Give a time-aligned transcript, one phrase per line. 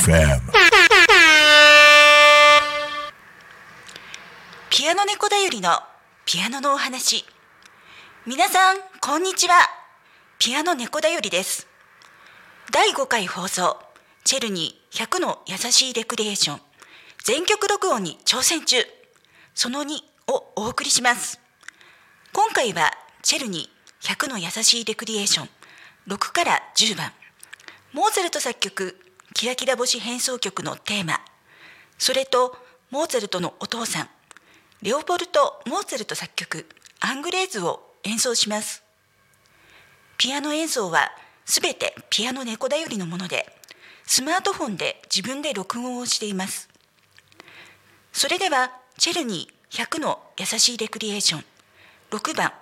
[0.00, 0.40] FM
[4.70, 5.78] ピアノ猫だよりの
[6.24, 7.26] ピアノのお話。
[8.26, 9.54] 皆さんこんにちは。
[10.38, 11.66] ピアノ猫だよりです。
[12.72, 13.76] 第5回放送
[14.24, 16.60] チェルニー100の優しいレクリエーション
[17.22, 18.78] 全曲録音に挑戦中。
[19.54, 19.96] その2
[20.28, 21.38] をお送りします。
[22.32, 25.48] 今回はチェルニー100の優しいレクリエーション
[26.08, 27.12] 6から10番。
[27.92, 28.96] モーツァルト作曲
[29.34, 31.20] キラキラ星変奏曲のテーマ。
[31.98, 32.56] それと
[32.90, 34.08] モーツァルトのお父さん。
[34.82, 36.66] レオポルト・モーツァルト作曲。
[37.00, 38.82] アングレーズを演奏します。
[40.18, 41.10] ピアノ演奏は
[41.46, 43.46] すべてピアノ猫だよりのもので
[44.04, 46.68] スマートフォンで自分で録音をしています。
[48.12, 51.44] それではチェルニー100の優しいレクリエーション。
[52.10, 52.52] 6番。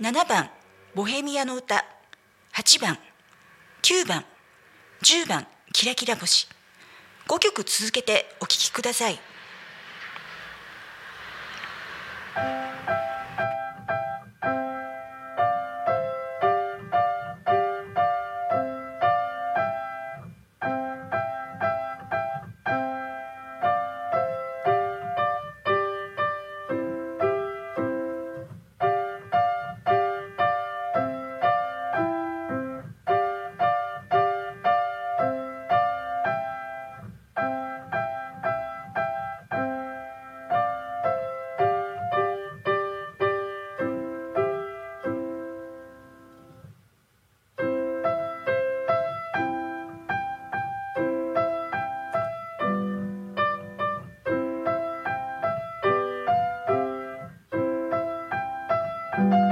[0.00, 0.50] 7番。
[0.94, 1.84] ボヘミアの歌。
[2.54, 2.98] 8番。
[3.82, 4.24] 9番。
[5.02, 5.46] 10番。
[5.76, 6.48] キラキラ星。
[7.28, 9.20] 5曲続けてお聴きください。
[59.16, 59.45] こ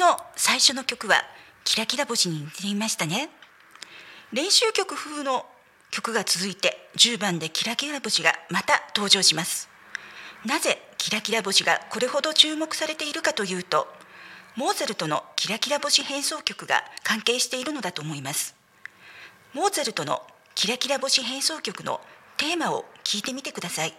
[0.00, 1.16] の最初の曲は
[1.62, 3.28] キラキラ星に似ていましたね。
[4.32, 5.44] 練習曲風の
[5.90, 9.68] 曲が続いて10番でキラキラ星がまた登場します。
[10.46, 13.88] なぜキラキラ星がこれほど注目されているかというと
[14.56, 18.56] モーツァルトのキラキラ星変奏曲が関係しているのだと思います。
[19.52, 20.22] モーツァルトの
[20.54, 22.00] キラキラ星変奏曲の
[22.38, 23.94] テーマを聞いてみてください。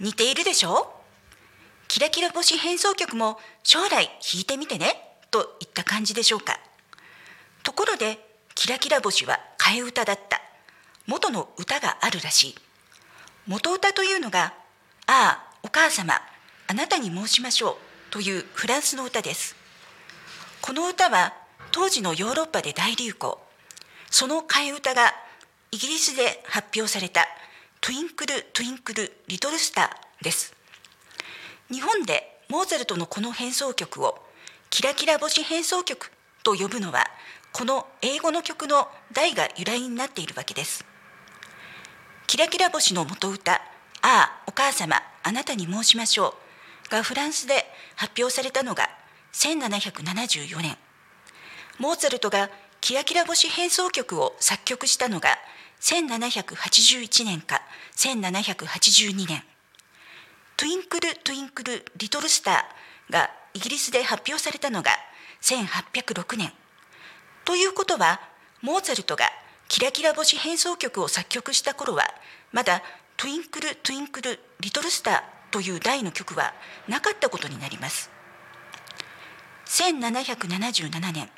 [0.00, 0.92] 似ているでしょ？
[1.86, 4.96] キラキラ星変奏曲も将来弾いてみてね
[5.30, 6.58] といった感じでしょうか。
[7.62, 8.18] ところで
[8.54, 10.40] キラキラ星は替え歌だった。
[11.06, 12.54] 元の歌があるらしい。
[13.46, 14.54] 元歌というのが
[15.06, 16.14] 「ああお母様
[16.66, 17.76] あなたに申しましょう」
[18.10, 19.56] というフランスの歌です。
[20.62, 21.34] この歌は
[21.72, 23.42] 当時のヨーロッパで大流行。
[24.10, 25.14] その替え歌が
[25.72, 27.28] イギリスで発表された
[27.82, 29.90] 「トゥインクル・トゥインクル・リトル・スター」
[30.22, 30.52] です。
[31.72, 34.22] 日本でモーツァルトのこの変奏曲を
[34.68, 36.12] キラキラ星変奏曲
[36.42, 37.06] と呼ぶのは
[37.52, 40.84] この英語の曲の題が由来になっているわけです。
[42.26, 43.62] キラキラ星の元歌「あ
[44.02, 46.36] あお母様あなたに申しましょ
[46.86, 47.66] う」がフランスで
[47.96, 48.90] 発表されたのが
[49.32, 50.76] 1774年。
[51.78, 52.50] モーツァルトが
[52.82, 55.38] キラキラ星変奏曲を作曲したのが
[55.80, 57.60] 1781年か
[57.96, 59.42] 1782年
[60.56, 64.90] トゥインクル・トゥインクル・リトル・スターがイギリスで発表されたのが
[65.40, 66.52] 1806年。
[67.46, 68.20] ということは
[68.60, 69.24] モーツァルトが
[69.68, 72.04] キラキラ星変奏曲を作曲した頃は
[72.52, 72.82] まだ
[73.16, 76.52] トゥインクル・トゥインクル・リトル・スターという題の曲は
[76.88, 78.10] なかったことになります。
[79.64, 81.30] 1777年。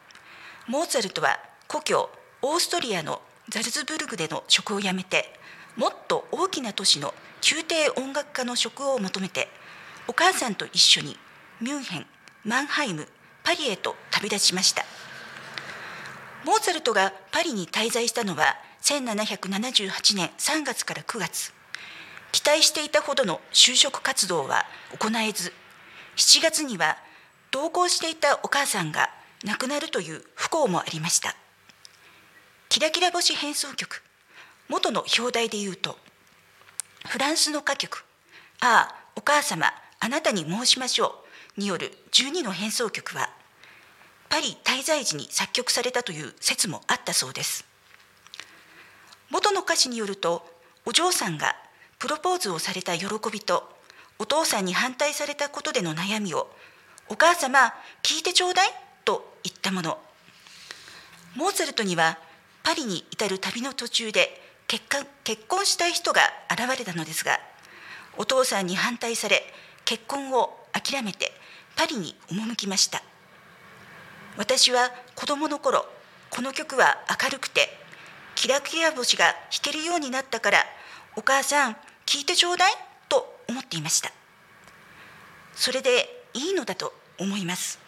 [0.66, 1.38] モーツァルトは
[1.68, 2.10] 故郷
[2.42, 5.32] オーストリアのザルツブルグでの職を辞めて
[5.76, 7.14] もっと大きな都市の
[7.50, 9.48] 宮廷音楽家の職を求めて
[10.06, 11.16] お母さんと一緒に
[11.60, 12.06] ミュンヘン
[12.44, 13.06] マンハイム
[13.42, 14.84] パリへと旅立ちました。
[16.44, 21.52] モーツァルトがパリに滞在したのは1778年3月から9月。
[22.32, 24.64] 期待していたほどの就職活動は
[24.98, 25.52] 行えず
[26.16, 26.96] 7月には
[27.50, 29.10] 同行していたお母さんが
[29.44, 31.36] 亡くなるという不幸もありました。
[32.72, 34.02] キラキラ星変奏曲。
[34.70, 35.98] 元の表題で言うと
[37.06, 38.02] フランスの歌曲
[38.64, 39.70] 「ああお母様
[40.00, 41.22] あなたに申しましょ
[41.58, 43.28] う」による12の変奏曲は
[44.30, 47.66] パリ滞在時に作曲されたという説もあったそうです。
[49.28, 50.50] 元の歌詞によると
[50.86, 51.54] お嬢さんが
[51.98, 53.70] プロポーズをされた喜びと
[54.18, 56.50] お父さんに反対されたことでの悩みを
[57.10, 58.74] 「お母様聞いてちょうだい」
[59.04, 60.02] と言ったもの。
[61.34, 62.18] モーツァルトには
[62.62, 64.84] パリに至る旅の途中で結
[65.24, 67.38] 結婚したい人が現れたのですが
[68.16, 69.42] お父さんに反対され
[69.84, 71.32] 結婚を諦めて
[71.76, 73.02] パリに赴きました。
[74.36, 75.84] 私は子供の頃
[76.30, 77.68] この曲は明るくて
[78.34, 80.58] キラキラ星が弾けるようになったから
[81.16, 81.76] お母さん
[82.06, 82.72] 聞いてちょうだい
[83.08, 84.10] と思っていました。
[85.54, 87.78] それでいいのだと思います。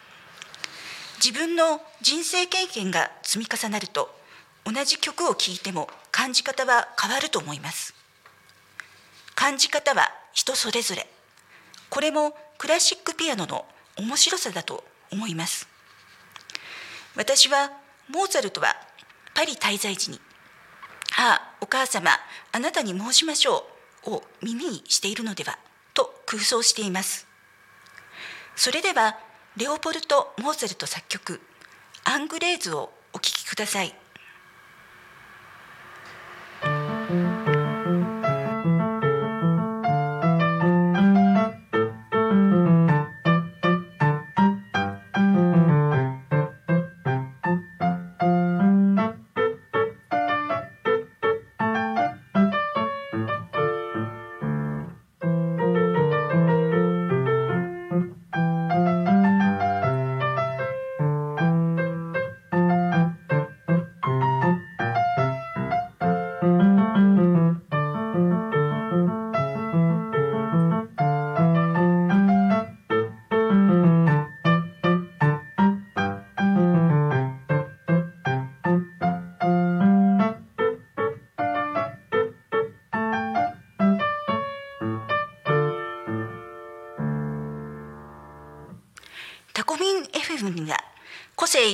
[1.23, 4.13] 自分の人生経験が積み重なると
[4.65, 7.93] 同じ曲を聴いても感じ方は変わると思います。
[9.35, 11.07] 感じ方は人それぞれ。
[11.89, 13.65] これもクラシックピアノの
[13.97, 15.67] 面白さだと思います。
[17.15, 17.71] 私は
[18.09, 18.75] モーツァルトは
[19.33, 20.19] パリ滞在時に
[21.17, 22.11] 「ああお母様
[22.51, 23.69] あなたに申しましょ
[24.05, 25.57] う」を耳にしているのでは
[25.93, 27.27] と空想しています。
[28.55, 29.17] それでは
[29.57, 31.41] レオポルト・モーツァルト作曲
[32.03, 33.95] 「アングレーズ」をお聴きください。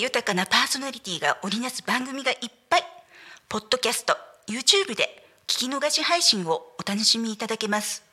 [0.01, 2.37] 豊かなパーソナリティが織りなす番組がいっ
[2.71, 2.83] ぱい。
[3.47, 4.17] ポッドキャスト
[4.47, 8.03] YouTube で聞き逃し配信をお楽しみいただけます。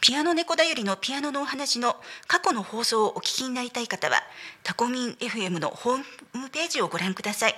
[0.00, 1.94] ピアノ猫だよりのピアノのお話の
[2.26, 4.16] 過去の放送をお聞きになりたい方は
[4.64, 5.98] タコミン FM のホー
[6.36, 7.54] ムページをご覧ください。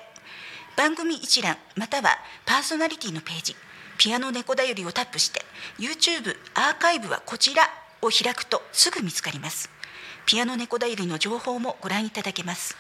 [0.76, 3.56] 番組一覧またはパーソナリティのページ
[3.96, 5.40] ピアノ猫だよりをタップして
[5.78, 7.62] YouTube アーカイブはこちら
[8.02, 9.70] を開くとすぐ見つかります。
[10.26, 12.76] ピアノ猫だよりの情報もご覧いただけます。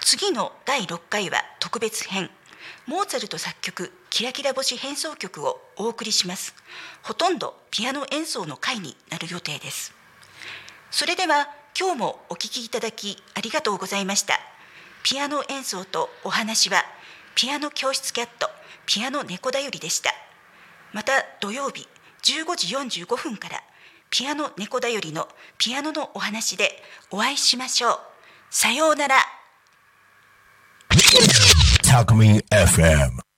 [0.00, 2.30] 次の第6回は特別編。
[2.86, 6.54] モーツァルト作曲キラキラ星変奏曲をお送りします。
[7.02, 9.94] ほとんどピアノ演奏の回になる予定です。
[10.90, 14.40] それでは今日もお聴きいただきありがとうございました。
[15.02, 16.82] ピアノ演奏とお話は
[17.34, 18.48] ピアノ教室キャット
[18.86, 20.12] ピアノ猫だよりでした。
[20.92, 21.86] また土曜日
[22.22, 23.62] 15時45分から
[24.10, 25.28] ピアノ猫だよりの
[25.58, 27.98] ピアノのお話でお会いしましょう。
[28.50, 29.16] さようなら。
[31.82, 33.18] Talk Me FM